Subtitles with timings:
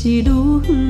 [0.00, 0.87] 是愈远。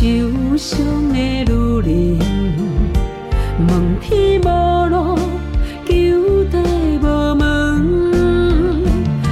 [0.00, 0.06] 受
[0.56, 0.78] 伤
[1.12, 1.44] 的女
[1.82, 2.18] 人，
[3.68, 3.68] 问
[4.00, 4.46] 天无
[4.88, 5.14] 路，
[5.84, 5.92] 求
[6.50, 6.56] 地
[7.02, 7.44] 无门，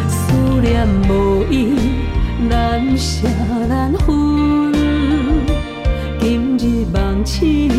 [0.06, 0.20] 思
[0.60, 1.72] 念无依，
[2.50, 3.26] 难舍。
[3.66, 4.70] 难分，
[6.20, 7.72] 今日梦醒，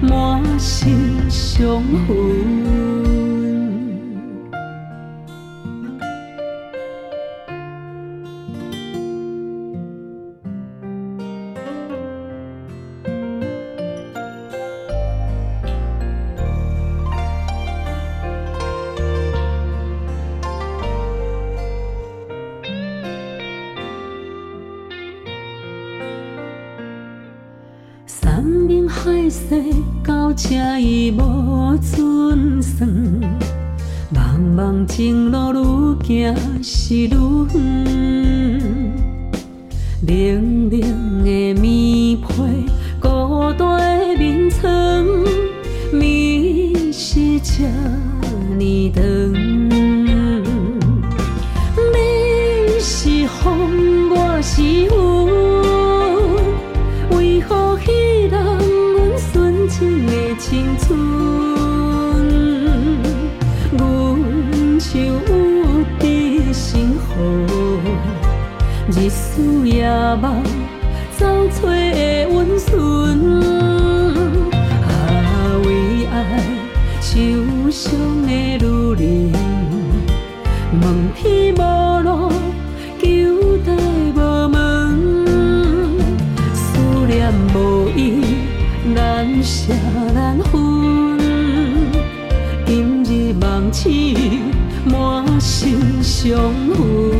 [0.00, 2.16] 满心伤痕。
[36.92, 37.31] 行是
[89.64, 89.76] 真
[90.12, 91.16] 难分
[92.66, 94.40] 今日忘记
[94.84, 96.36] 满心伤
[96.74, 97.11] 痕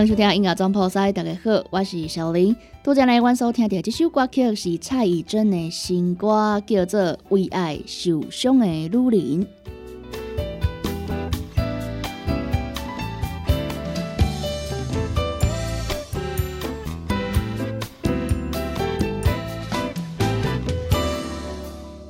[0.00, 2.56] 迎收听音乐总破塞，大家好，我是小林。
[2.82, 9.44] 多将来阮所听到这首歌曲是蔡依珍的新歌，叫做《为爱受伤的女人》。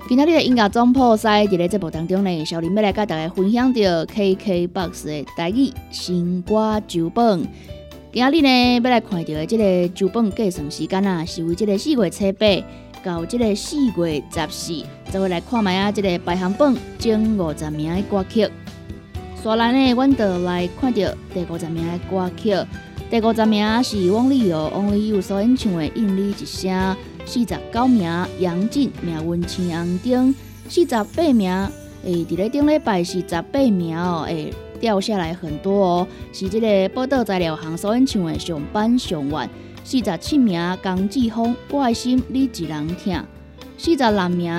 [0.08, 7.44] 今天的音乐总破塞，伫咧节目当中呢，小林要来甲大家分享到 KKBOX 的台语新歌周榜。
[8.12, 12.46] 今日呢，要来看到的这个周榜计算时间啊，是为这个四月七八
[13.04, 18.48] 到这个四月十四，就会来看卖啊，这个排行榜前五十名的歌曲。
[19.40, 22.52] 刷来呢，阮就来看到第五十名的歌曲。
[23.08, 26.72] 第五十名是汪丽友、汪丽友所演唱的《应你一声》。
[27.24, 30.34] 四十九名杨静命运青红灯，
[30.68, 31.52] 四十八名
[32.02, 39.48] 诶，伫咧顶礼拜是十八名哦，诶，掉下来很多哦，是这个报道材料行所演唱的上班上晚。
[39.84, 43.22] 四十七名江志峰我的心你一人听，
[43.78, 44.52] 四十六名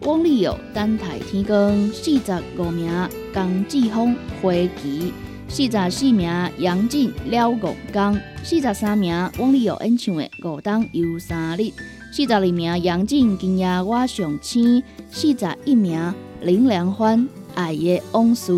[0.00, 2.90] 汪丽友等待天光，四十五名
[3.34, 5.12] 江志峰花旗，
[5.48, 7.58] 四十四名杨静了五
[7.92, 11.70] 江，四十三名汪丽友演唱的五档又三日。
[12.12, 18.52] 四十二名杨静今夜我上青，四十一名林良欢爱的往事。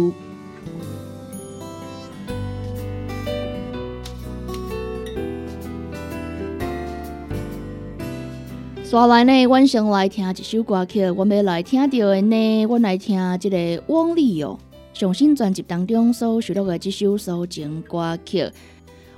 [8.89, 14.59] 刷来呢，晚上来听一首歌曲，我要来听到的呢，我来听这个汪丽友
[14.95, 18.51] 上新专辑当中所收录的这首抒情歌曲。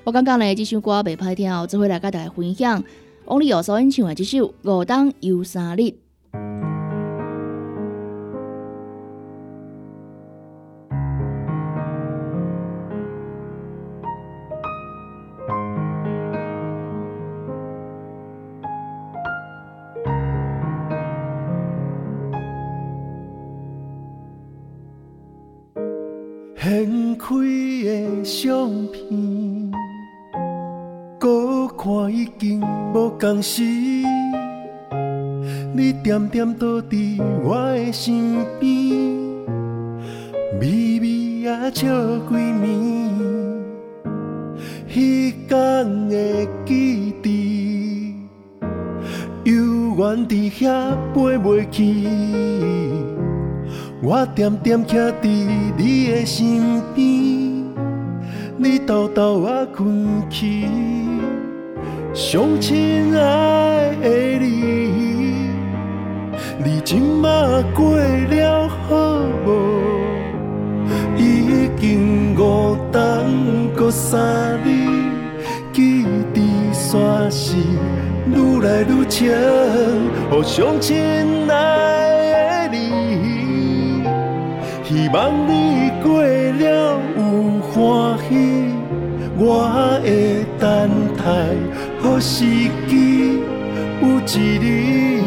[0.02, 2.82] 我感觉呢，这首歌袂歹听，只会来甲大家分享。
[3.26, 5.80] 王力友所演唱的这首《五当游三日》。
[27.80, 29.72] 开的相片。
[31.18, 32.60] 搁看已经
[32.94, 33.62] 无共时，
[35.74, 38.70] 你点点倒伫我的身边，
[40.60, 41.86] 微微啊笑
[42.28, 42.64] 几暝，
[44.86, 48.14] 彼天的记忆，
[49.44, 49.54] 犹
[49.96, 51.78] 原伫遐飞袂去。
[54.02, 55.28] 我点点徛伫
[55.76, 57.29] 你的身边，
[58.62, 60.68] 你偷偷啊困去。
[62.12, 64.08] 上亲爱的
[64.38, 65.48] 你，
[66.62, 67.30] 你今嘛
[67.74, 69.48] 过了好无？
[71.16, 73.00] 已经五冬
[73.74, 74.68] 过三日，
[75.72, 76.04] 记
[76.34, 77.56] 伫山是
[78.26, 79.32] 愈来愈清。
[80.30, 80.98] 哦，上亲
[81.48, 84.04] 爱的你，
[84.84, 87.29] 希望你过了有
[87.72, 88.34] 欢喜，
[89.38, 89.70] 我
[90.02, 90.68] 的等
[91.16, 91.22] 待。
[92.00, 92.44] 好时
[92.88, 93.38] 机，
[94.02, 95.22] 有一日，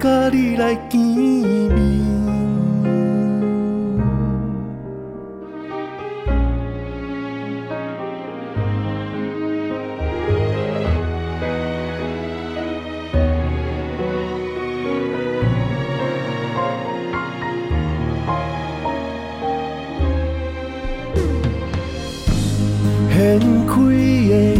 [0.00, 1.79] 甲你来见面。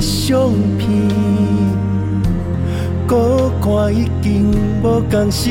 [0.01, 0.89] 相片，
[3.07, 4.51] 搁看已经
[4.83, 5.51] 无共时。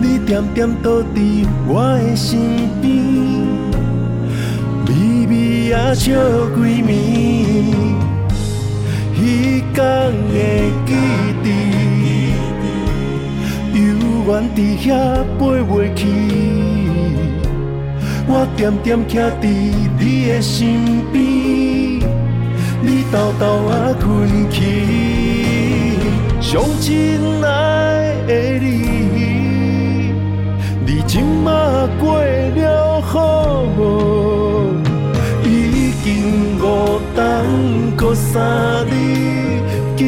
[0.00, 2.38] 你点点倒伫我的身
[2.82, 2.92] 边，
[4.88, 6.12] 微微啊笑
[6.56, 6.86] 几暝。
[9.14, 9.78] 彼天
[10.28, 10.34] 的
[10.84, 10.90] 记
[11.44, 11.46] 忆，
[13.74, 13.78] 犹
[14.26, 14.88] 原伫遐
[15.38, 16.00] 飞袂去。
[18.26, 19.10] 我点点徛
[19.40, 19.42] 伫
[19.98, 20.52] 你的身
[21.12, 21.43] 边。
[22.86, 24.04] 你偷偷啊困
[24.50, 24.60] 去，
[26.40, 27.48] 上亲爱
[28.26, 30.12] 的你，
[30.84, 34.76] 你今嘛过了好无？
[35.44, 36.62] 已经五
[37.16, 37.20] 冬
[37.96, 38.92] 过三日，
[39.96, 40.02] 记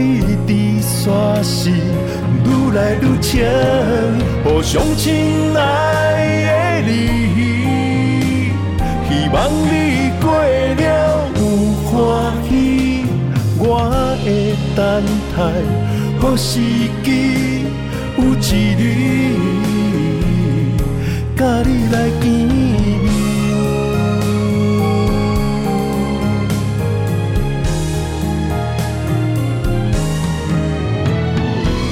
[0.46, 0.50] 伫
[0.82, 1.74] 山是愈
[2.74, 3.42] 来愈清。
[4.44, 5.04] 哦，上亲
[5.56, 5.58] 爱
[6.46, 6.92] 的你，
[9.08, 9.74] 希望你
[10.20, 10.84] 过了
[11.36, 11.40] 有
[11.86, 11.94] 欢
[12.44, 12.45] 喜。
[13.78, 13.82] 我
[14.24, 14.26] 的
[14.74, 15.04] 等
[15.36, 15.38] 待，
[16.18, 16.60] 好时
[17.04, 17.08] 机，
[18.16, 18.82] 有一日，
[21.36, 22.56] 甲你来见面。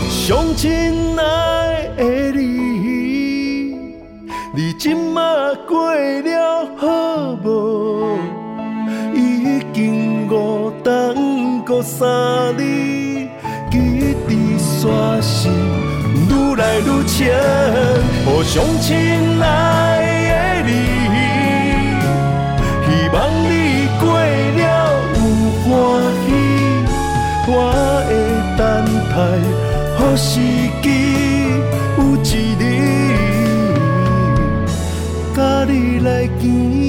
[0.09, 0.63] 相亲
[1.19, 1.23] 啊
[11.85, 13.29] 三日，
[13.71, 13.77] 记
[14.27, 14.89] 伫逝
[15.21, 15.53] 心
[16.31, 17.29] 愈来愈清，
[18.25, 18.97] 互相亲
[19.43, 19.45] 爱
[20.63, 20.71] 的你，
[22.87, 23.15] 希望
[23.45, 23.53] 你
[24.01, 24.65] 过了
[25.15, 25.21] 有
[25.61, 25.69] 欢
[26.25, 26.27] 喜，
[27.49, 27.53] 我
[28.09, 28.11] 会
[28.57, 28.63] 等
[29.11, 29.15] 待，
[29.99, 30.41] 好时
[30.83, 30.87] 机
[31.99, 32.27] 有一
[32.59, 32.63] 日，
[35.37, 35.39] 甲
[35.71, 36.09] 你来
[36.41, 36.84] 见。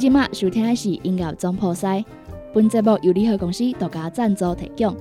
[0.00, 2.02] 今麦收听的是音乐总破塞，
[2.54, 4.96] 本节目由联合公司独家赞助提供。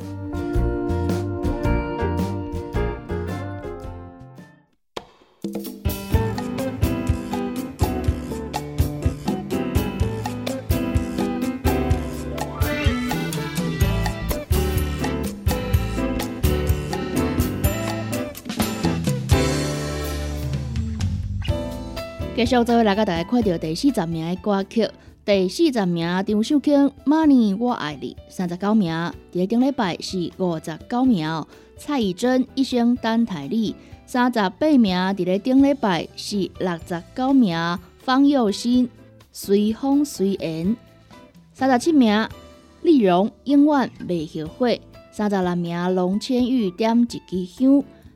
[22.40, 24.90] 继续做来，甲大家看到第四十名的歌曲。
[25.26, 33.74] 第四十名张秀清《Money 我爱你》，三十九名第顶礼拜是五十九名蔡依珍《一生等待你》，
[34.06, 38.88] 三十八名第咧顶礼拜是六十九名方佑兴
[39.34, 40.68] 《随风随缘》，
[41.54, 42.26] 三十七名
[42.84, 44.82] 丽蓉《永远未后悔》，
[45.12, 47.70] 三十六名龙千玉《点一支香》，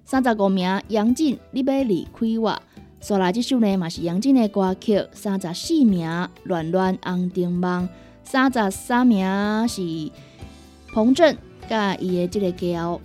[0.06, 2.52] 三十五名杨静《你要离开我》。
[3.06, 5.06] 刷来这首呢，嘛是杨静的歌曲。
[5.12, 6.10] 三十四名
[6.44, 7.84] 《乱乱红灯梦》，
[8.24, 10.10] 三十三名是
[10.94, 13.02] 彭震甲伊的这个叫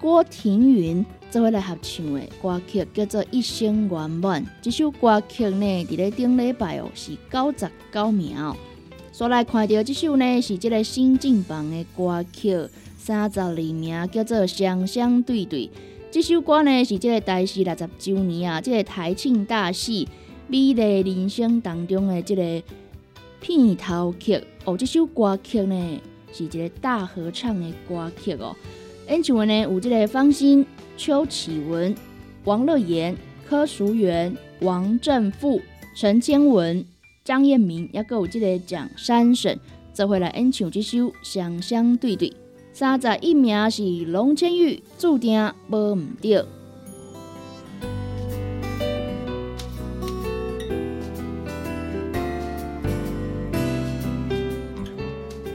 [0.00, 4.44] 郭庭云做伙来合唱的歌曲，叫做《一生圆满》。
[4.62, 8.56] 这首歌曲呢，伫咧顶礼拜哦是九十九名哦。
[9.12, 12.56] 刷来看到这首呢，是这个新进榜的歌曲，
[12.96, 15.66] 三十二名叫做《双双对对》。
[16.12, 20.04] 这首歌呢是这个台戏六十周年啊，这个台庆大戏
[20.46, 22.62] 《美丽人生》当中的这个
[23.40, 24.76] 片头曲哦。
[24.76, 26.00] 这首歌曲呢
[26.30, 28.54] 是一个大合唱的歌曲哦。
[29.08, 30.66] 演唱呢有这个方心、
[30.98, 31.94] 邱启文、
[32.44, 33.16] 王乐妍、
[33.48, 35.62] 柯淑媛、王正富、
[35.96, 36.84] 陈千文、
[37.24, 39.58] 张彦明，也有这个蒋山省，
[39.94, 42.28] 做回来演唱这首《相相对对》。
[42.74, 46.42] 三十一名是龙千玉，注定无毋对。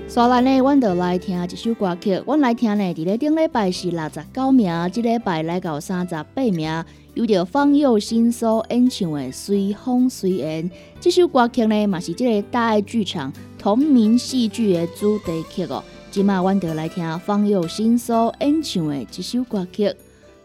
[0.08, 2.22] 刷来呢，阮就来听一首歌曲。
[2.26, 10.70] 阮来听呢，伫咧顶礼拜是六十九名，即礼拜来到三十八名，由着方佑新所演唱的《随风随缘》。
[11.02, 15.84] 这首歌曲呢，嘛是即个大爱剧场同名戏剧的主题曲哦。
[16.18, 19.86] 今麦阮就来听方佑新所演唱的这首歌曲《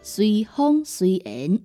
[0.03, 1.59] 随风随缘》。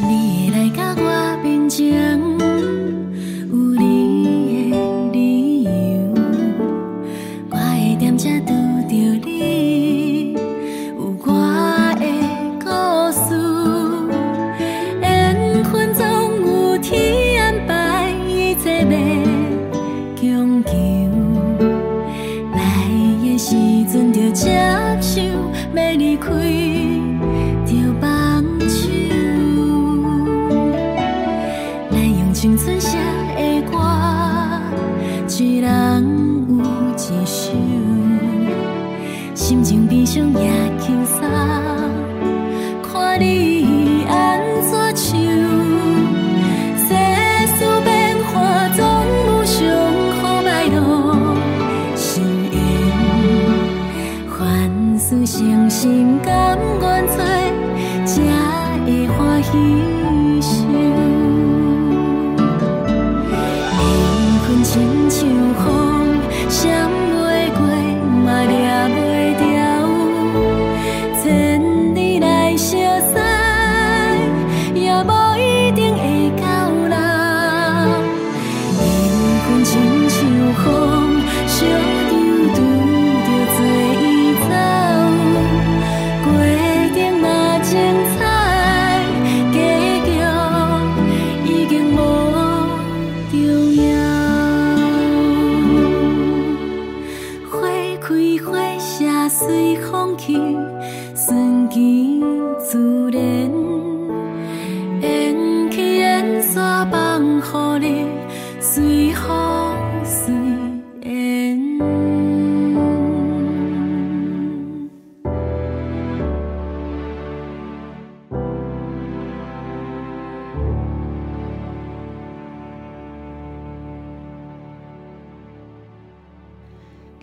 [0.00, 2.47] 你会来甲我变成。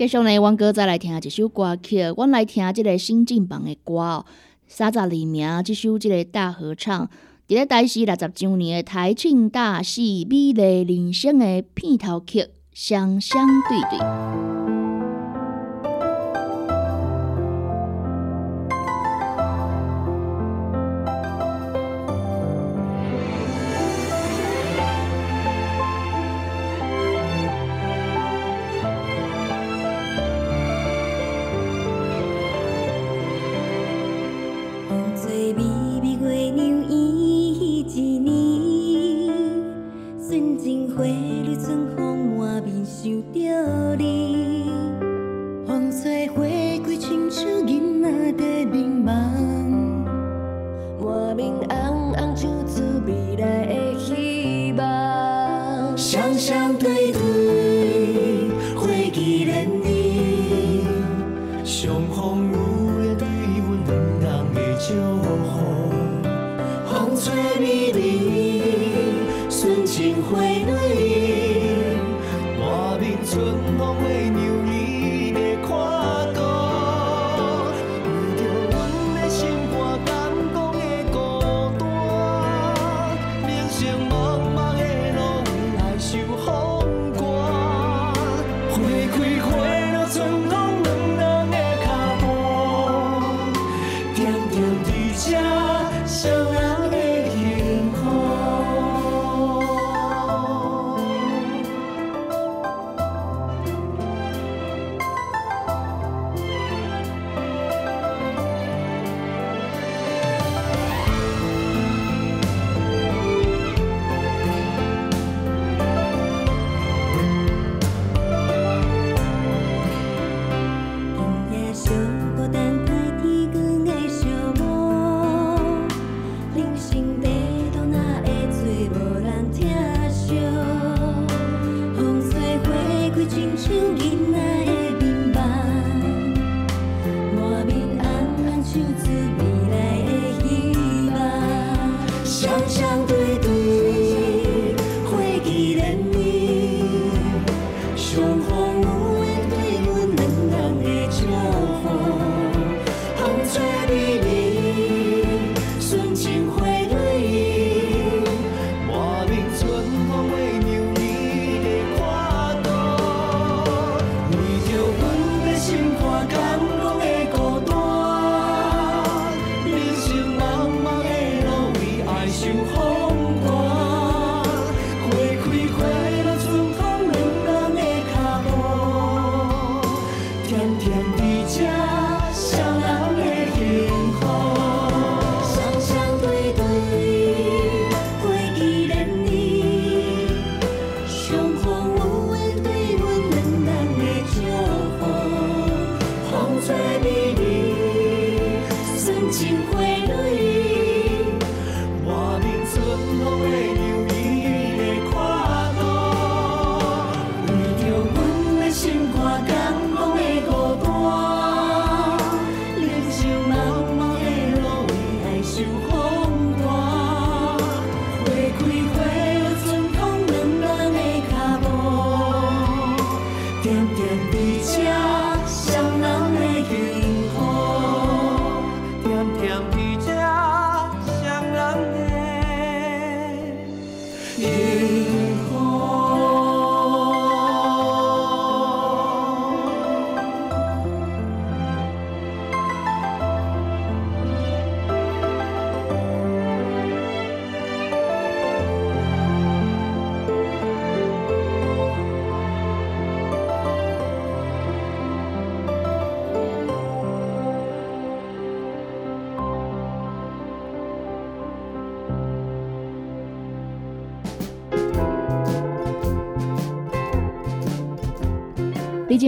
[0.05, 4.25] 继续呢，我哥再来听一首歌曲，我来听这个新进榜的歌哦，
[4.67, 7.07] 《三十二名》这首这个大合唱，
[7.47, 12.41] 伫咧台视六十周年的台庆大戏《美丽人生》的片头曲
[12.71, 14.05] 《双双对对》。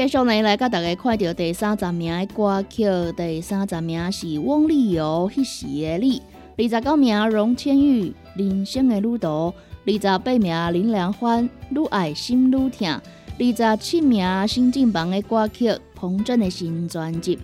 [0.00, 6.22] 继续呢，来甲大家看到第三十名的歌曲，第三十名是汪丽友迄时的你，
[6.56, 9.52] 二十九名荣千玉人生的旅途，
[9.84, 17.36] 二十八名林良欢愈爱心愈痛，二十七名新进榜的歌曲彭震的新专辑《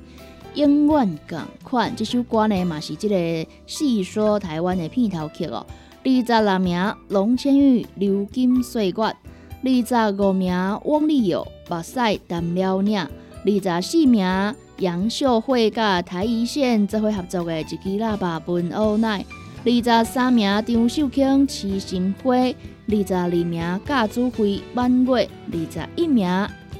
[0.54, 5.66] 永远共款》，这首歌呢嘛是这个细说台湾的片头曲哦。
[6.02, 9.16] 二十六名龙千玉流金岁月，
[9.62, 10.52] 二十五名
[10.84, 11.46] 汪丽友。
[11.68, 19.24] 目屎淡了领，二十四名杨秀慧甲台一线做伙合作的一支喇叭分乌奶，
[19.64, 26.28] 二十三名张秀卿痴心花，二十二名贾子辉满月，二十一名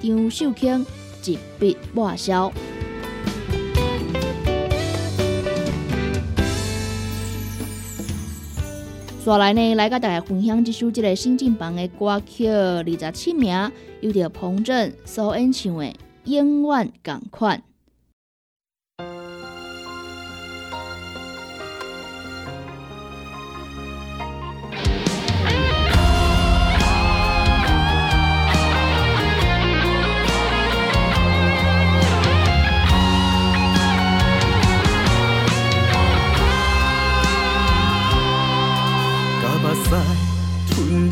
[0.01, 0.87] 张秀卿
[1.25, 2.53] 一笔抹消。
[9.27, 15.85] 再来呢，来甲大家分享一首这个新进版的歌曲，二十七名，有着彭震所演唱的
[16.27, 17.59] 《永远共款》。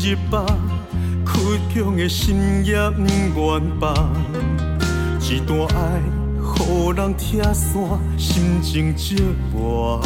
[0.05, 0.45] 日吧，
[1.25, 3.91] 苦中的心也不愿放，
[5.19, 5.99] 一段爱，
[6.37, 7.73] 予人拆散，
[8.15, 9.15] 心情折
[9.51, 9.99] 磨。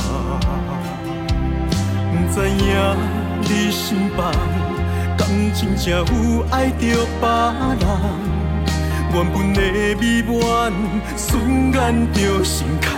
[2.14, 2.56] 不知影
[3.42, 4.32] 你身旁，
[5.18, 7.28] 敢真正有爱着别
[7.82, 7.86] 人？
[9.12, 9.60] 原本的
[10.00, 10.72] 美满，
[11.18, 12.90] 瞬间就心空。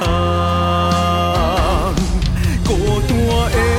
[2.63, 2.69] 孤
[3.07, 3.09] 单
[3.49, 3.70] 的。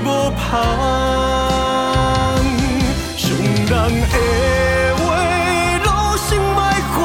[0.00, 0.06] 无
[0.36, 0.50] 香。
[3.16, 4.14] 伤人的
[4.96, 5.00] 话，
[5.84, 6.58] 路心莫
[6.94, 6.96] 烦，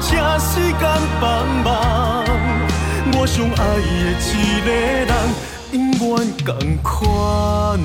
[0.00, 0.08] 请
[0.38, 0.82] 时间
[1.20, 1.24] 帮
[1.64, 1.66] 忙。
[3.14, 4.68] 我最爱的一个
[5.06, 5.12] 人，
[5.72, 5.76] 永
[6.16, 6.48] 远同
[6.82, 7.78] 款。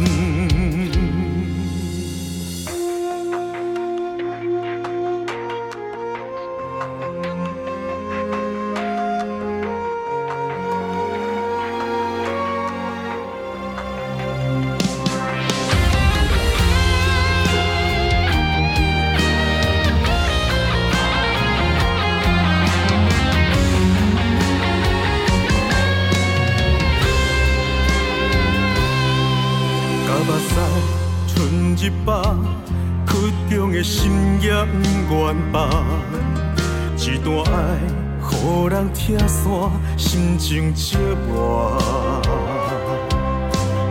[39.05, 41.77] 拆散，心情折磨。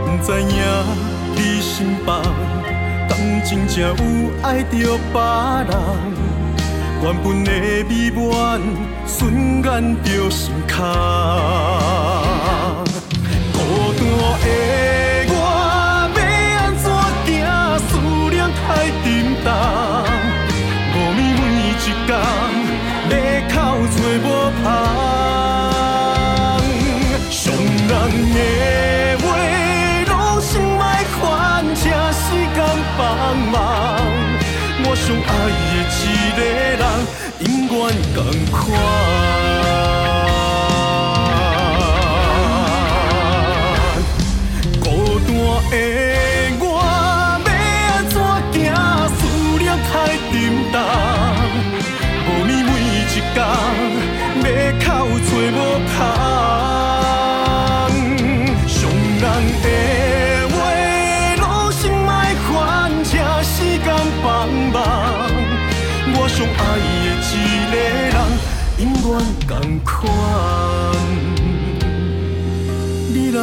[0.06, 0.48] 不知影
[1.34, 2.22] 你身旁，
[3.10, 3.94] 敢真正有
[4.42, 5.20] 爱着别
[5.68, 5.70] 人？
[7.02, 7.50] 原本的
[7.90, 8.58] 美满，
[9.06, 10.82] 瞬间就心空。
[35.26, 36.06] 爱的一
[36.36, 36.38] 个
[36.78, 36.82] 人，
[37.40, 37.80] 永远
[38.14, 38.16] 同
[38.50, 39.41] 款。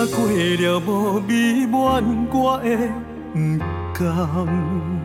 [0.08, 2.78] 过了无美满，我会
[3.34, 3.38] 不
[3.94, 4.99] 甘。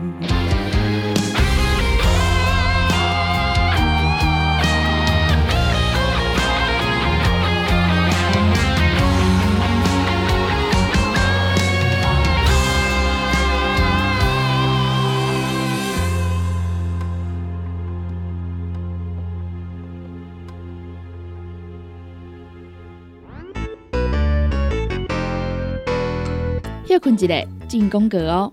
[27.05, 28.51] 困一个进广告哦。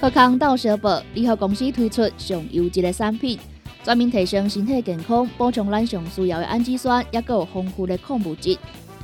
[0.00, 3.36] 贺康到小宝联合公司推出上优质的产品，
[3.82, 8.56] 专门提升身体健康，补充咱上需要的氨基酸，也有丰富的矿物质。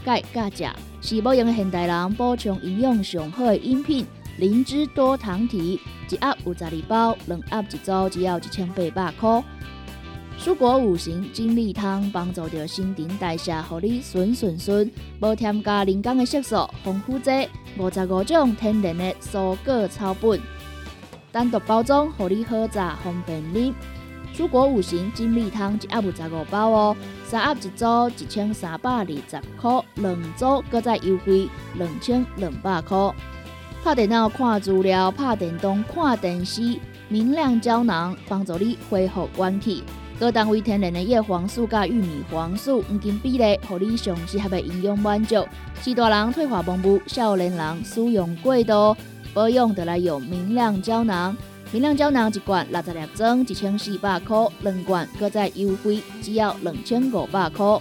[0.04, 4.06] 钙、钾、钾是保养的现代人补充营养上好的饮品。
[4.36, 9.42] 灵芝多糖体一盒有十二包，两盒一组，只要一千八百块。
[10.40, 14.88] 蔬果五行精力汤帮助着新陈代谢，互你顺顺顺，
[15.20, 20.40] 无添加人工的色素、防腐剂，五十五种天然的蔬果草本，
[21.32, 23.74] 单独包装，互你好榨方便啉。
[24.32, 33.12] 蔬果五行精力汤一盒有十五包哦，三盒一组一千三百二十块，两组搁再优惠两千两百块。
[33.82, 39.82] 拍电脑看资料，拍电动看电视，明亮胶囊帮助你恢复元气。
[40.18, 45.46] 各单位天然的叶黄素加玉米黄素黄金比例，互你上适合的营养满足。
[45.80, 48.96] 是大人退化蒙雾，少年人使用过度
[49.32, 51.36] 保养得来用明亮胶囊。
[51.70, 57.78] 明亮胶囊一罐六十粒装，一千四百块；两罐搁再优惠，只要两千五百块。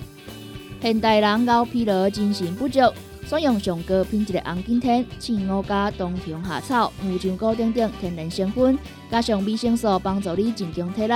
[0.79, 2.79] 现代人熬疲劳，精神不足。
[3.25, 8.77] 选用上高品质的红景天、青乌加、冬虫夏草、木香菇等等天然成分，
[9.11, 11.13] 加上维生素，帮助你增强体力。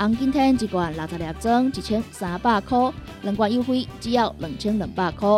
[0.00, 5.28] 红景天一罐六十粒装，一千三百块，两罐优惠只要两千两百块。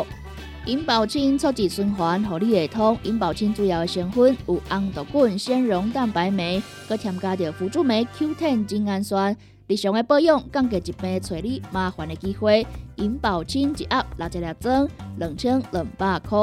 [0.66, 2.96] 银保清促进循环，合你会通。
[3.02, 9.36] 银保清主要的成分有红豆滚、纤溶蛋白酶，佮添加着辅助酶 Q10 精氨酸。
[9.66, 12.64] 日常的保养，降低疾病找你麻烦的机会。
[12.94, 16.38] 银保清一盒六十粒装，两千两百块。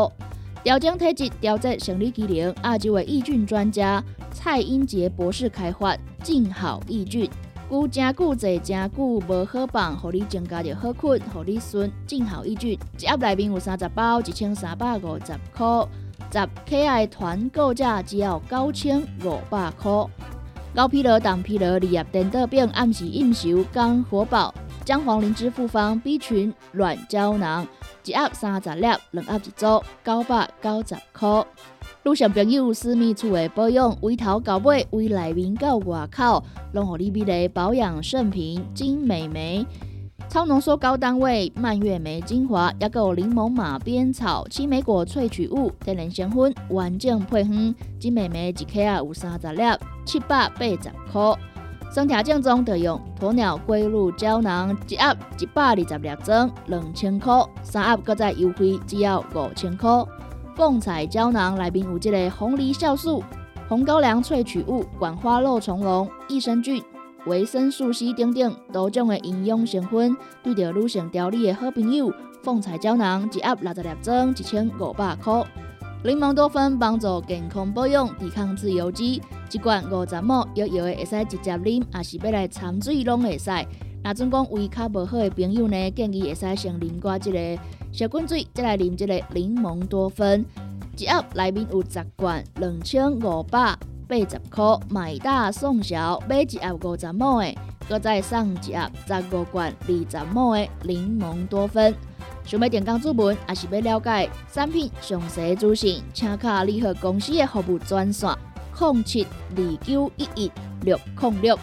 [0.62, 4.04] 调整体质、调节生理机能，亚洲的益菌专家
[4.34, 7.30] 蔡英杰博士开发静好益菌，
[7.70, 11.92] 久真久坐真久无好放，互你增加着好困，互你顺。
[12.08, 15.88] 正好一句一盒内面有三十包，一千三百五十块。
[16.32, 19.92] 十 K 团购价只要九千五百块。
[20.74, 24.52] 高疲劳、胆疲劳、利叶电豆饼、暗时应酬、肝火爆、
[24.84, 27.68] 姜黄灵芝复方 B 群软胶囊，
[28.04, 31.46] 一盒三十粒，两盒一组，九百九十块。
[32.04, 39.66] 路上朋友私密处的保养，围头到尾，围内面到外口，拢互你美丽保养圣品金美眉。
[40.30, 47.76] 超浓缩高单位蔓越莓精华，也有柠檬马鞭草、青莓果萃取物、天然香薰，完整配方。
[48.00, 49.62] 金美眉一克啊有三十粒，
[50.06, 50.78] 七百八十
[51.12, 51.38] 块。
[51.94, 57.44] 生条正宗就用鸵鸟龟乳胶囊，一盒一百二十粒装，两千块。
[57.62, 59.90] 三盒搁再优惠，只要五千块。
[60.60, 63.24] 凤彩胶囊内面有这个红梨酵素、
[63.70, 66.84] 红高粱萃取物、管花肉虫龙、益生菌。
[67.28, 72.12] 维生素 C 等等多种的营养成分，对着女性调理的好朋友，
[72.44, 75.46] 凤彩胶囊一盒六十粒装，一千五百块。
[76.04, 79.22] 柠檬多酚帮助健康保养，抵抗自由基，
[79.54, 83.50] 一罐五十毫摇摇的会使直接啉，也是要来掺水拢会使。
[84.04, 90.46] 那总讲胃较无好的朋友呢，建议会使先啉过这个小滚水，再来啉这个柠檬多酚，
[90.98, 93.78] 一盒内面有十罐，两千五百。
[94.08, 97.56] 八十块买大送小，买一盒五十毛的，
[97.88, 101.94] 搁再送一盒十五罐二十毛的柠檬多酚。
[102.44, 108.36] 想要点讲注文，还是要了解产品详细资讯，请卡联合公司的服务专线：
[108.80, 111.60] 零七二九一一六零六。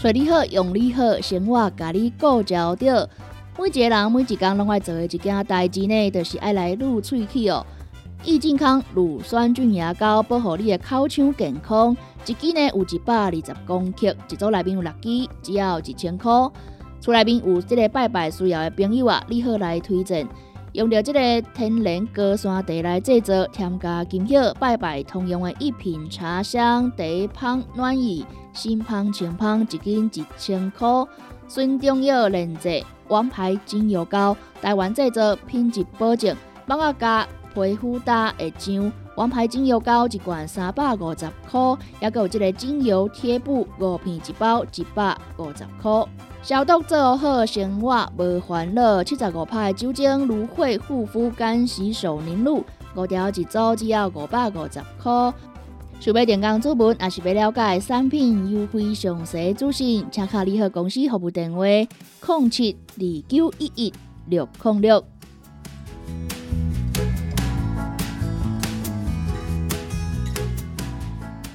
[0.00, 3.10] 找你好，用你好，生活甲你顾焦着。
[3.58, 7.66] 每一个人每一工拢爱做的一件代志呢，就是爱来撸喙齿哦。
[8.22, 16.30] 益健康乳酸菌牙膏保护你的口腔健康，一支呢有一百二十公克，一组内面有六支，只要一千块。
[17.00, 20.24] 厝内面有这个拜拜需要的朋友啊，你好来推荐。
[20.74, 28.24] 用着这个天然高山茶来制作，添加金叶拜拜通用的一品茶香茶香暖意，
[28.58, 30.88] 新芳清芳，一斤一千块。
[31.46, 32.82] 孙中药炼制。
[33.06, 38.92] 王牌精油膏，台湾制作，品质保证，帮我加皮肤打会痒。
[39.14, 41.60] 王牌精油膏一罐三百五十块，
[42.00, 46.04] 也有这个精油贴布五片一包，一百五十块。
[46.42, 49.04] 消毒做好，生活无烦恼。
[49.04, 52.64] 七十五派酒精芦荟护肤干洗手凝露，
[52.96, 55.32] 五条一组，只要五百五十块。
[56.00, 63.92] 想要电工注文，也是要了解产品优惠详细资讯，请卡联合公司服务电话：零七二九一一
[64.26, 65.04] 六零六。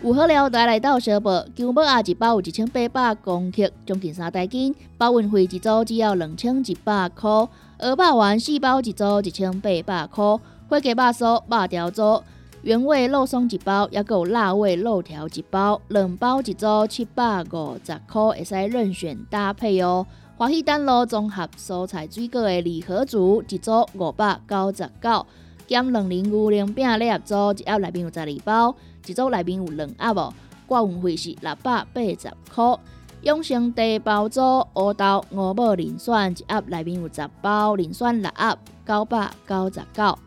[0.03, 7.29] 有好料带来到小报，金宝啊一包有一千八百公克，将近三袋斤，包运费一组只要两千一百块。
[7.79, 12.21] 鹅肉丸四包一组一千八百块，花鸡肉酥肉条组，
[12.63, 20.07] 原味肉松一包，也有辣味肉条一包，两包一组七百五十块，会使任选搭配哦。
[20.37, 25.25] 欢喜丹路综合蔬菜水果的礼盒组，一组五百九十九，
[25.67, 28.73] 减两零五零饼礼盒组，一盒内面有十二包。
[29.05, 30.33] 一组内面有两盒哦，
[30.65, 32.79] 挂运费是六百八十块。
[33.23, 34.41] 永生茶包组
[34.75, 40.17] 乌豆五宝磷酸一盒内面有十包，磷酸六盒九百九十九。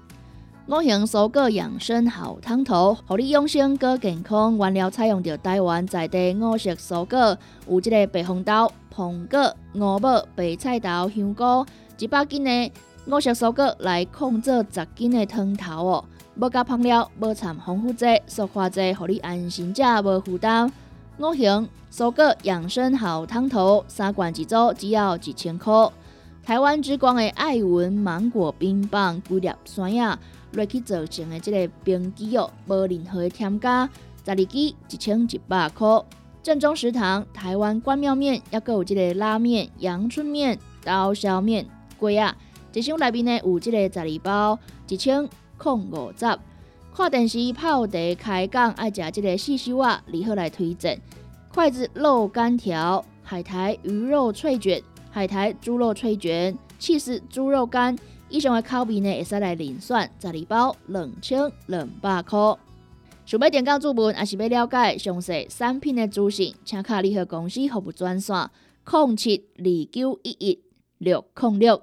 [0.68, 4.56] 五行蔬果养生好汤头，互你养生更健康。
[4.56, 11.64] 原料采用着台湾在地五色蔬果，有即个白红豆、苹果、五宝、白菜头、香菇，
[12.00, 12.72] 一百斤的
[13.06, 16.04] 五色蔬果来控制十斤的汤头哦。
[16.34, 20.72] 无加香料，无掺防腐剂、塑化剂，互你安心食，无负担。
[21.18, 25.88] 五行蔬果养生好汤头，三罐一组，只要一千块。
[26.44, 30.16] 台湾之光的爱文芒果冰棒，几粒酸呀，
[30.52, 33.88] 落去做成的这个冰机哦，无任何的添加，
[34.24, 35.86] 十二支一千一百块。
[36.42, 41.66] 正宗食堂台湾关庙面，也有这个拉面、阳春面、刀削面，
[41.98, 42.36] 贵啊！
[42.72, 45.28] 一箱内面呢有这个十二包，一千。
[45.58, 46.38] 控五十，
[46.94, 51.00] 看电视泡茶开讲，爱食即个四修啊，如何来推荐？
[51.50, 57.96] 筷子肉干条、海苔鱼肉脆卷、海苔猪肉脆卷、气势猪肉干，
[58.36, 62.38] 以上的口味呢，会使来零算十二包两千两百块。
[63.24, 68.36] 想要点讲注文，还是要了解详细产品的资讯，请卡联合公司服务专线：
[68.84, 70.60] 零七二九一一
[70.98, 71.80] 六零六。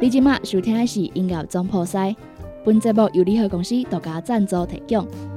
[0.00, 2.16] 你今麦收听的是音乐总破塞，
[2.64, 5.29] 本节目由联合公司独家赞助提供。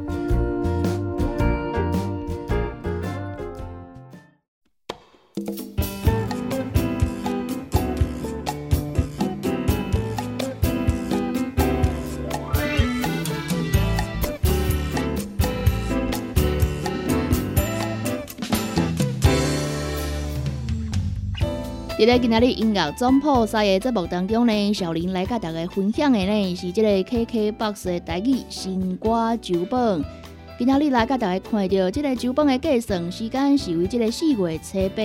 [22.08, 30.04] 在今仔日音乐总铺赛的节目当中呢，小林来甲大家分享的呢是这个 KKBOX 的台语新歌酒本。
[30.58, 35.04] 今仔日来甲大家看到这个酒本的计算时间是为这个四月初八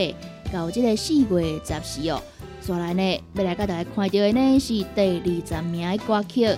[0.53, 2.21] 到这个四月十四哦。
[2.61, 6.49] 再来呢，要来甲大家看到的呢是第二十名的歌曲，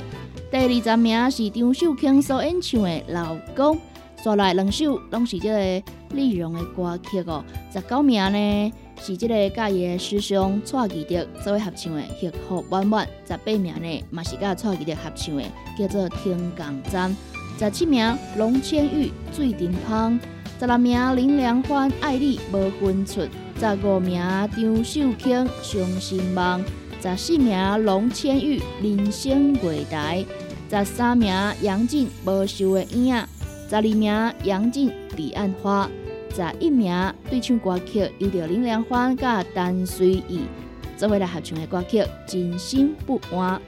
[0.51, 3.77] 第二十名是张秀清所演唱的《老公》。
[4.23, 7.45] 再来两首拢是这个李荣的歌曲哦。
[7.73, 8.73] 十九名呢？
[9.03, 15.43] 是即个甲伊诶师兄蔡义德作为合唱的《幸福满满》，十八名呢嘛是甲蔡义德合唱的，
[15.79, 17.11] 叫做《天港站》。
[17.59, 20.21] 十七名龙千玉《最顶芳》，
[20.59, 23.29] 十六名林良欢《爱你无分寸》，
[23.79, 26.63] 十五名张秀清《伤心梦》，
[27.03, 30.25] 十四名龙千玉《人生月台》，
[30.79, 33.15] 十三名杨静《无收的影》，
[33.69, 35.87] 十二名杨静《彼岸花》。
[36.33, 40.43] 十一名对唱歌曲，由着林良欢甲陈随意
[40.97, 43.59] 作为来合唱的歌曲《真心不安》。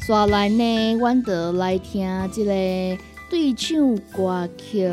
[0.00, 2.52] 刷来呢，阮得来听即个
[3.28, 4.88] 对唱歌曲，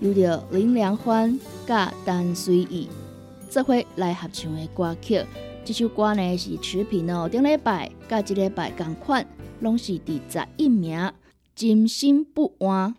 [0.00, 1.38] 有着林良欢。
[1.66, 2.88] 甲陈随意
[3.50, 5.22] 这回来合唱的歌曲，
[5.66, 9.26] 这首歌呢是持平哦，顶礼拜甲即礼拜同款，
[9.60, 11.12] 拢是第十一名，
[11.54, 12.94] 真心不安。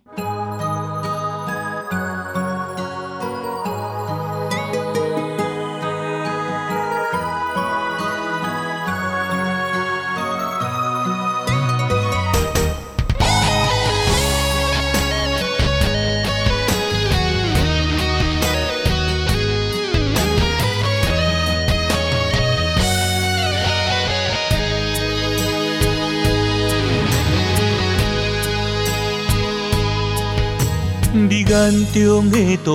[31.59, 32.71] 你眼中的大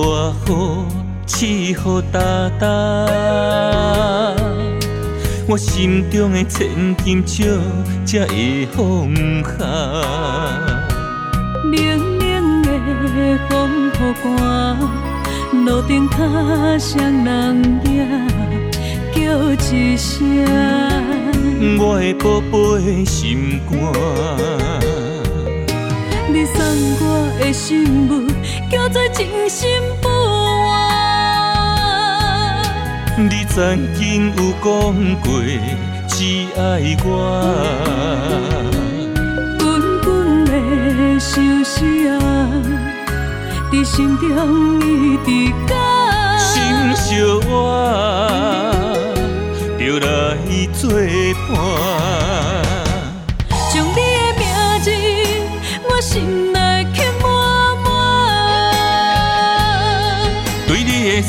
[0.47, 0.53] 雨，
[1.25, 1.75] 刺雨
[2.11, 2.19] 哒
[2.59, 2.67] 哒，
[5.47, 7.43] 我心中的千金少
[8.05, 9.11] 才会放
[9.43, 9.57] 下。
[11.71, 11.73] 冷
[12.19, 12.69] 冷的
[13.49, 13.53] 风
[13.87, 14.77] 雨寒，
[15.65, 16.15] 路顶脚
[16.77, 17.89] 谁人影
[19.15, 19.17] 叫
[19.73, 20.15] 一声？
[21.79, 23.73] 我的宝贝心肝。
[26.31, 26.55] 你送
[26.99, 27.03] 我
[27.39, 28.11] 的信物，
[28.69, 29.69] 叫做真心
[30.01, 30.75] 不换。
[33.17, 34.65] 你曾经有讲
[35.21, 35.31] 过
[36.07, 37.09] 只爱我，
[39.59, 39.63] 滚
[40.01, 40.51] 滚的
[41.19, 42.17] 相思啊，
[43.71, 44.25] 伫心中
[44.81, 45.29] 一直
[45.67, 45.73] 甲。
[46.37, 46.53] 心
[46.95, 47.15] 相
[47.49, 47.53] 我，
[49.79, 50.05] 就来
[50.73, 50.81] 作
[51.49, 51.51] 伴。
[53.71, 53.99] 将你的
[54.37, 54.43] 名
[54.81, 54.87] 字，
[55.89, 56.53] 我心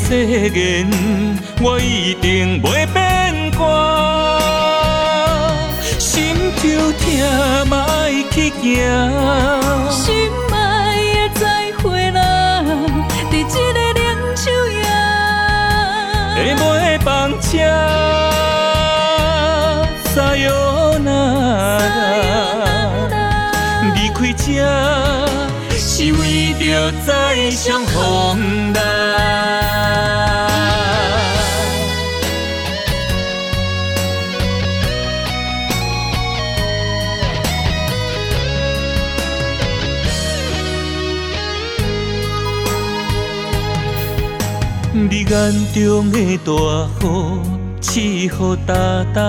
[0.07, 0.87] 誓言，
[1.61, 4.39] 我一定袂变卦。
[5.99, 6.33] 心
[6.63, 7.85] 就痛莫
[8.31, 9.66] 去行，
[45.49, 46.51] 你眼中的大
[47.03, 47.05] 雨，
[47.79, 48.29] 赐予
[48.65, 48.73] 大
[49.13, 49.21] 大。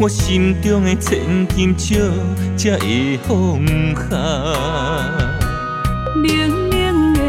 [0.00, 2.10] 我心中的千金石
[2.56, 3.60] 才会放
[3.94, 4.16] 下。
[6.16, 7.20] 冷冷的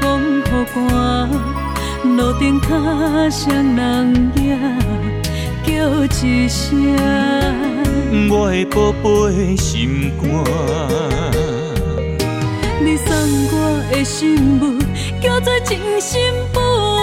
[0.00, 0.02] 风
[0.40, 0.42] 雨
[0.72, 1.28] 寒，
[2.16, 2.68] 路顶脚
[3.30, 4.42] 双人影，
[5.66, 5.70] 叫
[6.24, 6.64] 一声。
[8.30, 10.22] 我的宝贝心肝。
[12.82, 13.06] 你送
[13.50, 13.54] 我
[13.90, 14.62] 的信物，
[15.34, 16.20] 叫做真心
[16.52, 17.02] 不换。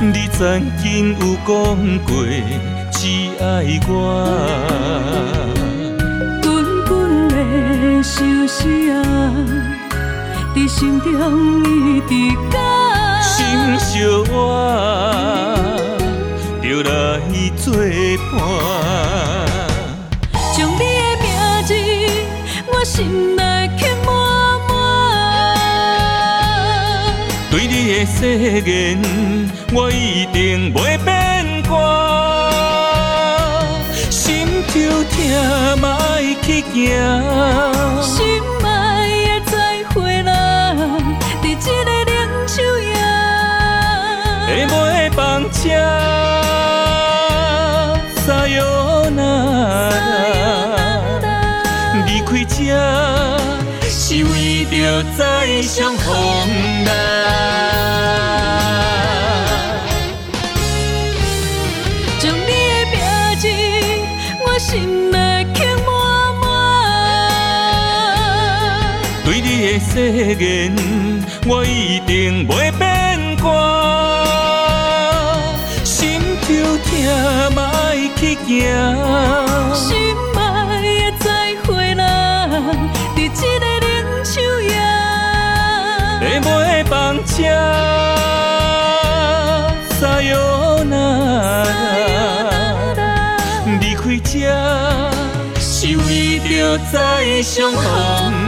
[0.00, 1.48] 你曾经有讲
[2.04, 2.14] 过
[2.92, 3.08] 只
[3.40, 3.44] 爱
[3.88, 3.92] 我，
[6.40, 6.46] 滚
[6.86, 7.34] 滚的
[8.00, 8.94] 相思啊，
[10.54, 11.10] 伫心中
[11.64, 12.14] 一直
[12.52, 12.56] 甲。
[13.20, 13.34] 心
[13.80, 13.90] 相
[14.26, 14.34] 换，
[16.62, 16.88] 就来
[17.56, 17.74] 作
[18.30, 18.32] 伴。
[20.56, 20.84] 将你的
[21.20, 21.26] 名
[21.66, 21.74] 字，
[22.68, 23.42] 我心内
[27.56, 28.20] 对你的誓
[28.70, 29.00] 言，
[29.72, 31.72] 我一定袂变卦。
[34.10, 35.16] 心就痛
[35.80, 36.76] 莫爱去行，
[38.02, 38.68] 心爱
[39.40, 40.76] 的再会啦，
[41.42, 42.14] 伫这个冷
[42.46, 42.92] 秋夜。
[44.46, 45.56] 会袂放车，
[48.26, 49.18] 撒哟那
[51.22, 51.24] 拉。
[52.04, 52.54] 离开这，
[53.88, 56.04] 是为着再相逢
[56.84, 57.25] 来。
[69.76, 70.74] 的誓言，
[71.46, 73.44] 我一定袂变卦。
[75.84, 76.88] 心就痛
[77.54, 78.48] 嘛爱去行，
[79.74, 80.40] 心爱
[80.80, 81.26] 的再
[81.64, 82.48] 会啦，
[83.14, 84.72] 伫这个冷秋夜。
[86.20, 86.94] 会袂放
[87.26, 87.34] 车，
[90.00, 90.94] 撒哟那。
[93.80, 94.32] 离开这，
[95.60, 98.45] 是为着再相逢来。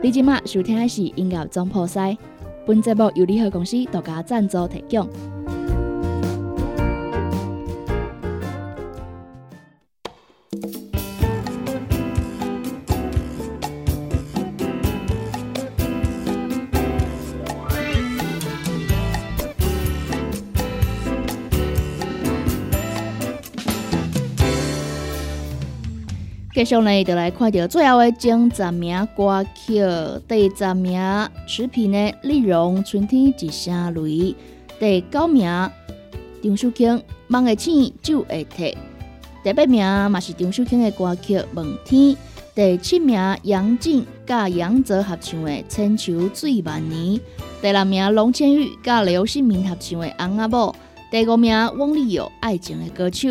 [0.00, 2.16] 你即马收听的是音乐总铺西，
[2.66, 5.06] 本节目由联合公司独家赞助提供。
[10.50, 10.56] 继
[26.64, 29.82] 续呢，就来看到最后的前十名歌曲，
[30.26, 34.00] 第十名持平的丽蓉《春天一声雷》，
[34.80, 35.70] 第九名
[36.42, 38.72] 张淑清《梦的醒酒会退》，
[39.48, 42.00] 第八名嘛是张淑卿的歌曲《问天》，
[42.54, 47.16] 第七名杨静甲杨泽合唱的《千秋醉万年》，
[47.62, 50.70] 第六名龙千羽甲刘信明合唱的《翁仔某》，
[51.10, 53.28] 第五名汪丽友《爱情的歌手》，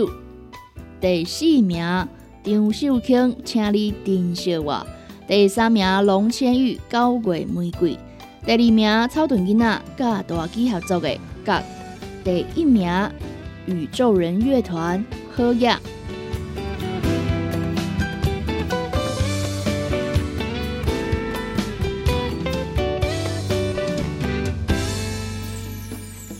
[0.99, 2.07] 第四名。
[2.43, 4.87] 张秀卿，请你珍惜我。
[5.27, 7.91] 第三名，龙千羽《九月玫瑰》。
[8.43, 11.15] 第二名草屯囡仔甲大基合作的
[11.45, 11.61] 甲
[12.23, 12.89] 第一名
[13.67, 15.05] 宇宙人乐团
[15.35, 15.79] 好呀。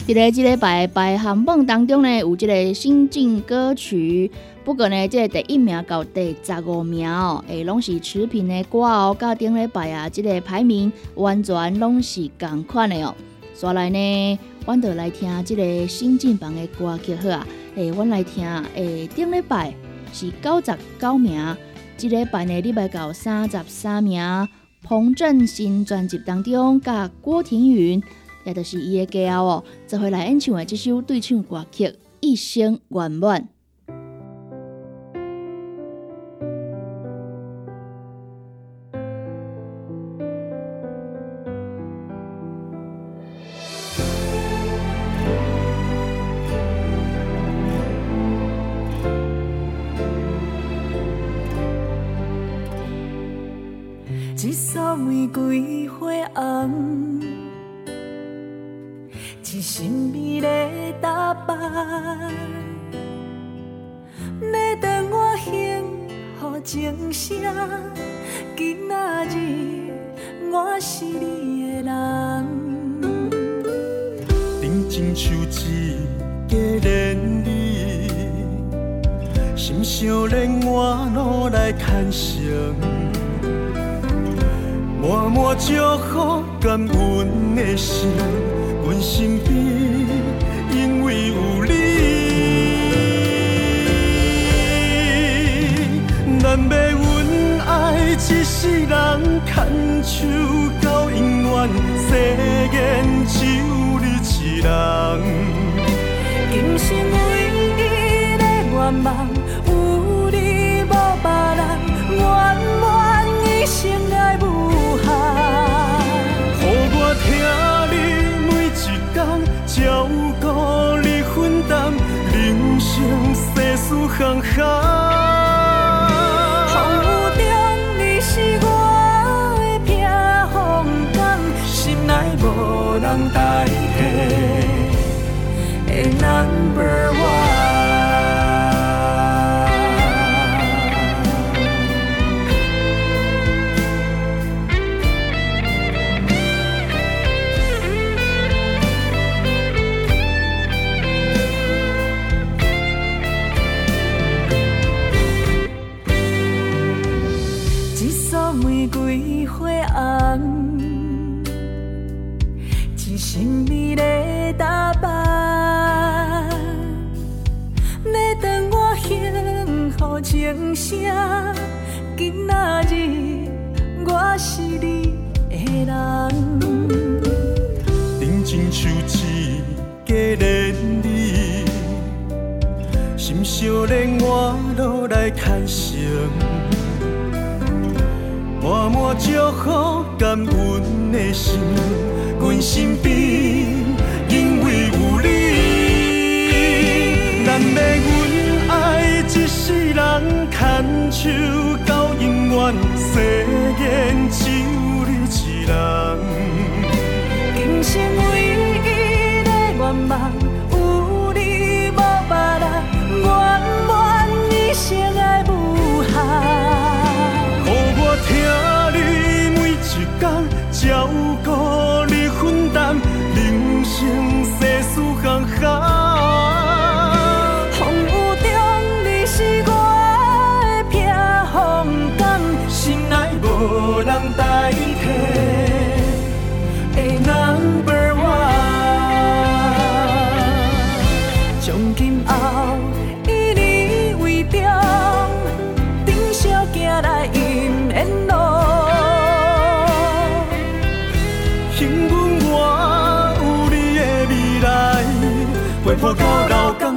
[0.08, 4.32] 伫咧即礼拜排行榜当中呢，有即个新晋歌曲。
[4.64, 9.14] 不过呢，即个第一名到第十五名哦，诶，拢是持平的歌哦。
[9.20, 13.14] 甲顶礼拜啊，即个排名完全拢是共款的哦。
[13.54, 17.46] 再来呢，阮就来听即个新晋榜的歌曲好啊。
[17.76, 19.74] 诶，阮来听诶，顶礼拜
[20.14, 21.58] 是九十九名，
[21.98, 24.48] 即礼拜呢，礼拜到三十三名。
[24.84, 28.02] 彭振新专辑当中，甲郭庭云。
[28.48, 31.86] 也就是伊的家哦，再回来演唱的这首对唱歌曲
[32.22, 33.42] 《一生圆满》。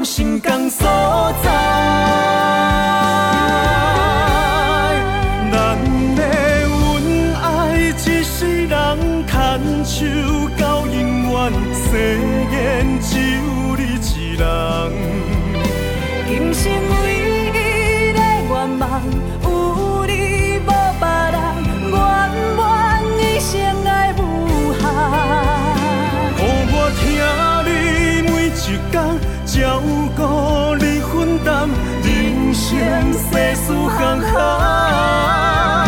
[0.05, 0.87] 心肝所
[1.43, 1.51] 在，
[5.53, 5.55] 咱
[6.17, 7.45] 的恩爱
[7.77, 9.35] 一世人牵
[9.85, 10.05] 手
[10.59, 12.19] 到永远，誓
[12.53, 13.10] 言。
[29.71, 29.81] 照
[30.17, 31.69] 顾你分担，
[32.03, 35.80] 人生世事行行。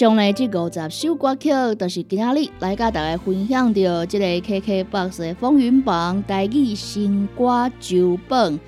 [0.00, 8.58] 上呢，这五十首歌曲，就是今仔日来甲大家分享到这个 KKBOX 的风云榜台语新歌周榜。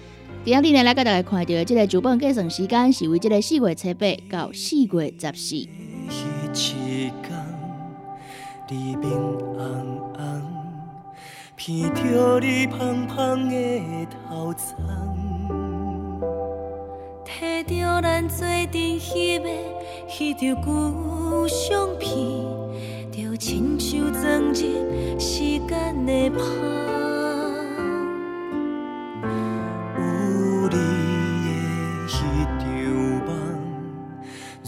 [0.44, 5.56] 今仔日呢，来甲大家看到的这个周榜计算时间是为这个四月七八到四月十四。
[5.56, 5.68] 迄
[6.44, 7.10] 一天，
[8.68, 10.42] 你面红红，
[11.56, 15.31] 闻着你香香的头鬃。
[17.40, 19.48] 摕着咱做阵翕的
[20.06, 22.10] 迄张旧相片，
[23.10, 24.22] 就亲像装
[24.52, 24.54] 入
[25.18, 25.70] 时间
[26.06, 26.44] 的香。
[29.96, 30.00] 有
[30.68, 30.76] 你的
[32.06, 32.12] 迄
[32.58, 32.62] 张
[33.26, 33.30] 梦，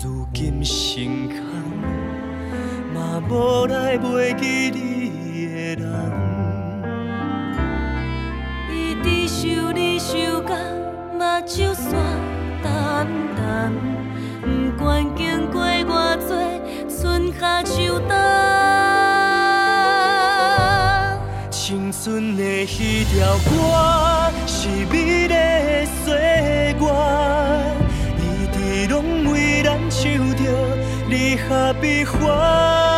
[0.03, 1.37] 如今成空，
[2.95, 4.79] 嘛无来袂记你
[5.49, 5.85] 的人。
[8.73, 9.43] 一直想
[9.77, 10.51] 你想到
[11.13, 11.93] 目睭酸
[12.95, 13.73] 淡淡，
[14.41, 16.31] 不管经过偌多
[16.89, 18.09] 春夏秋冬。
[21.51, 25.35] 青春的迄条歌是美丽的
[26.05, 26.83] 岁月，
[28.21, 28.23] 一
[28.87, 30.01] 直拢为咱唱
[30.37, 30.45] 着
[31.09, 32.94] 离合悲欢。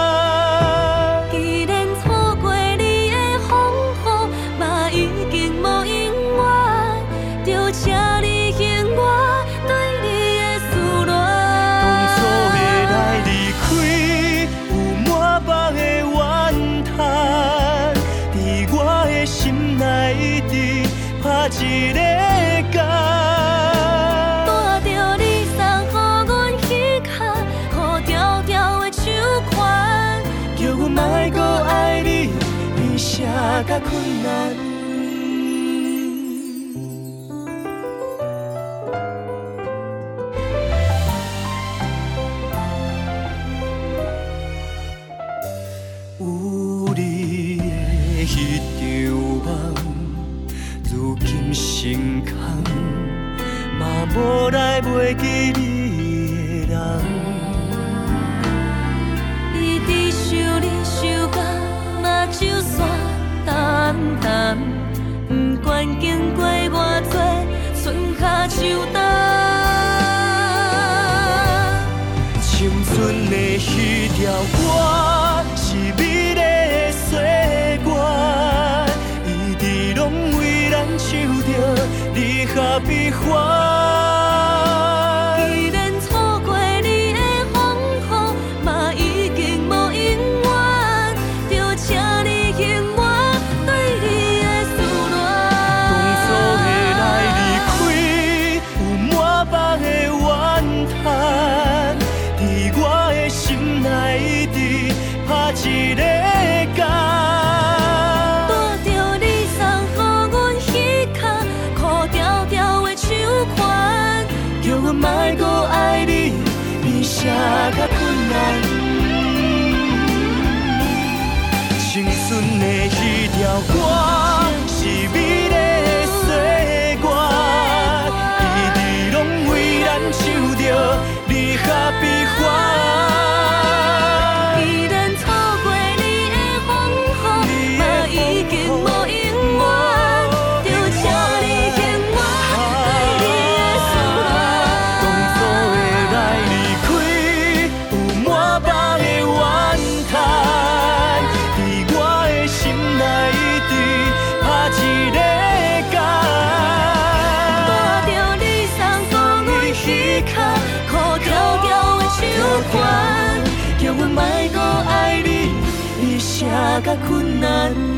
[166.86, 167.96] 你困嘛。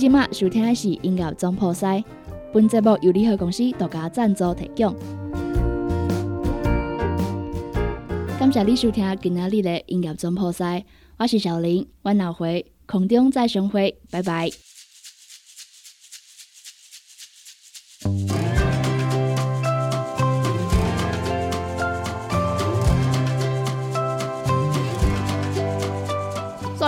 [0.00, 1.98] 即马收听的是音乐《破塞》，
[2.52, 4.92] 本节目由联合公司独家赞助提供。
[8.40, 10.84] 感谢你收听今仔日的音乐总破塞，
[11.16, 14.50] 我是小林，我后回空中再相会，拜拜。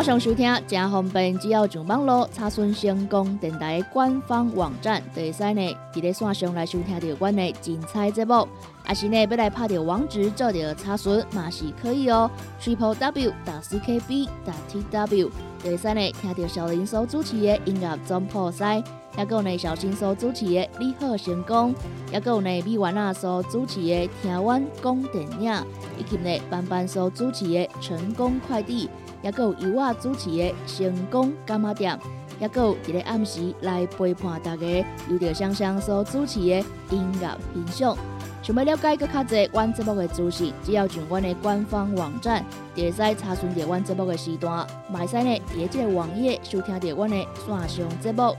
[0.03, 8.49] 线上收听真方便，只要上网络查询成功电台官方网站，就会使呢，伫咧线上来收听到阮的精彩节目。
[8.85, 12.31] 阿是呢，要来拍着网址做着查询嘛是可以哦。
[12.61, 15.31] Triple W 打 C K B 打 T W，
[15.63, 18.83] 第三呢，听到小林所主持的音乐总破塞，
[19.17, 21.75] 也有呢小新所主持的你好成功，
[22.13, 25.53] 也有呢米丸啊所主持的听完讲电影，
[25.99, 28.91] 以及呢班班所主持的成功快递。
[29.23, 31.97] 也有由我主持的成功干妈店，
[32.41, 37.97] 也有一个暗时来陪伴大家，有着香香所主持的音乐欣赏。
[38.43, 44.67] 想要了解更较侪阮节目的资讯，只要上阮的官方网站，就会使查询到阮节目的时段。
[44.91, 48.37] 买使呢，伫即个网页收听到阮的线上节目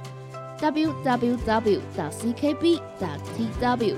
[0.60, 1.80] ：www.
[1.96, 2.82] ckb.
[3.00, 3.96] tw。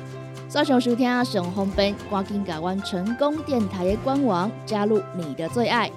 [0.47, 5.89] 线上收听上方便，赶紧加阮成功电台的官网，加入你的最爱。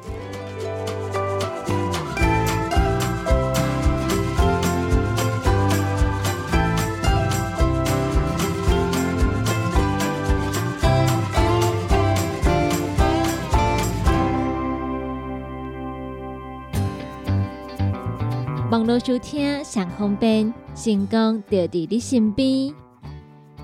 [18.78, 22.72] 网络收听上方便，成功就伫你身边。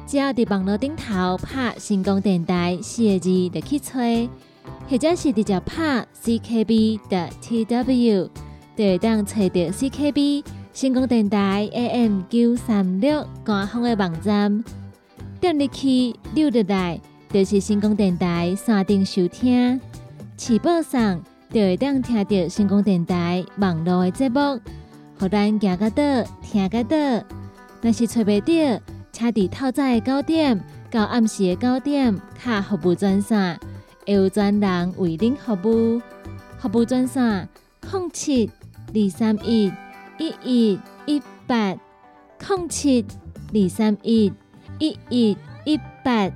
[0.04, 4.28] 只要伫网络顶头拍“成功电台”四个字，就去吹，
[4.90, 8.28] 或者是直接拍 “CKB” 的 TW，
[8.76, 14.64] 就会当找到 CKB 成功电台 AM 九三六官方的网站。
[15.40, 17.00] 点入去溜入来，
[17.32, 19.80] 就是成功电台山顶收听，
[20.36, 24.58] 起播上就会当听到成功电台网络的节目。
[25.18, 26.02] 互咱行个倒，
[26.42, 26.96] 听个倒。
[27.80, 30.60] 若是找袂到，车伫透早的九点
[30.90, 33.58] 到暗时的九点，卡服务专线，
[34.06, 36.00] 会有专人为您服务。
[36.58, 37.48] 服务专线：
[37.92, 38.50] 零七
[38.94, 39.72] 二三一
[40.18, 41.76] 一一一八，
[42.48, 43.04] 零七
[43.52, 44.32] 二三一
[44.78, 46.30] 一一一八。